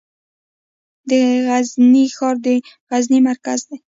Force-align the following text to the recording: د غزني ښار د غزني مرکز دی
د 1.09 1.11
غزني 1.47 2.05
ښار 2.15 2.35
د 2.45 2.47
غزني 2.89 3.19
مرکز 3.29 3.59
دی 3.69 3.77